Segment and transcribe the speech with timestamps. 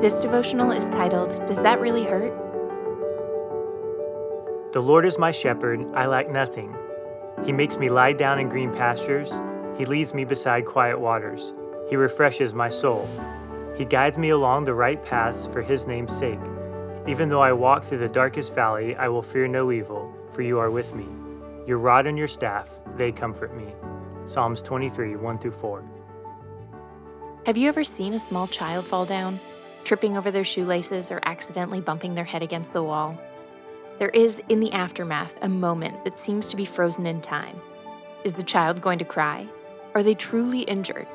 [0.00, 2.32] This devotional is titled, Does That Really Hurt?
[4.72, 6.72] The Lord is my shepherd, I lack nothing.
[7.44, 9.40] He makes me lie down in green pastures,
[9.76, 11.52] He leads me beside quiet waters,
[11.90, 13.08] He refreshes my soul.
[13.76, 16.38] He guides me along the right paths for His name's sake.
[17.08, 20.60] Even though I walk through the darkest valley, I will fear no evil, for you
[20.60, 21.08] are with me.
[21.66, 23.74] Your rod and your staff, they comfort me.
[24.26, 25.84] Psalms 23, 1 through 4.
[27.46, 29.40] Have you ever seen a small child fall down,
[29.88, 33.18] tripping over their shoelaces or accidentally bumping their head against the wall?
[33.98, 37.58] There is, in the aftermath, a moment that seems to be frozen in time.
[38.22, 39.46] Is the child going to cry?
[39.94, 41.08] Are they truly injured?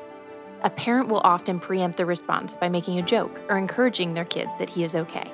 [0.62, 4.48] A parent will often preempt the response by making a joke or encouraging their kid
[4.58, 5.30] that he is okay.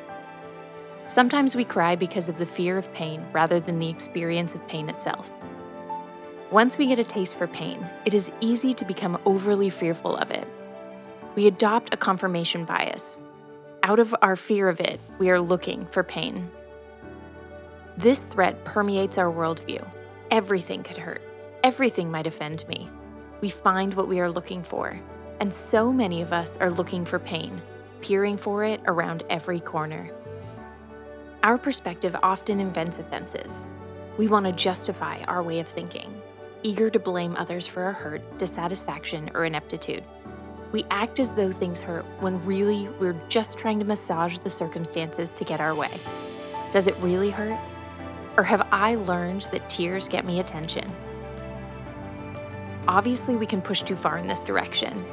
[1.08, 4.90] Sometimes we cry because of the fear of pain rather than the experience of pain
[4.90, 5.30] itself.
[6.50, 10.30] Once we get a taste for pain, it is easy to become overly fearful of
[10.30, 10.46] it
[11.34, 13.22] we adopt a confirmation bias.
[13.90, 16.48] Out of our fear of it, we are looking for pain.
[17.96, 19.84] This threat permeates our worldview.
[20.30, 21.20] Everything could hurt,
[21.64, 22.88] everything might offend me.
[23.40, 24.96] We find what we are looking for,
[25.40, 27.60] and so many of us are looking for pain,
[28.00, 30.08] peering for it around every corner.
[31.42, 33.52] Our perspective often invents offenses.
[34.18, 36.22] We want to justify our way of thinking,
[36.62, 40.04] eager to blame others for our hurt, dissatisfaction, or ineptitude.
[40.72, 45.34] We act as though things hurt when really we're just trying to massage the circumstances
[45.34, 45.90] to get our way.
[46.70, 47.58] Does it really hurt?
[48.36, 50.90] Or have I learned that tears get me attention?
[52.86, 55.04] Obviously, we can push too far in this direction.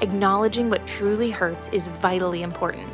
[0.00, 2.92] Acknowledging what truly hurts is vitally important.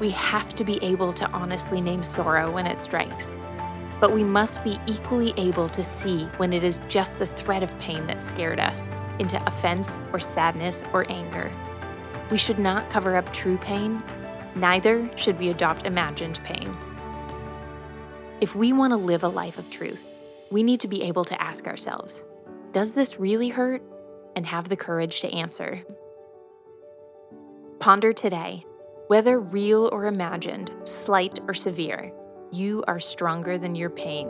[0.00, 3.38] We have to be able to honestly name sorrow when it strikes.
[4.00, 7.78] But we must be equally able to see when it is just the threat of
[7.78, 8.82] pain that scared us
[9.20, 11.52] into offense or sadness or anger.
[12.30, 14.02] We should not cover up true pain,
[14.54, 16.76] neither should we adopt imagined pain.
[18.40, 20.06] If we want to live a life of truth,
[20.50, 22.24] we need to be able to ask ourselves
[22.72, 23.82] Does this really hurt?
[24.36, 25.84] and have the courage to answer.
[27.80, 28.64] Ponder today
[29.08, 32.12] whether real or imagined, slight or severe,
[32.52, 34.28] you are stronger than your pain.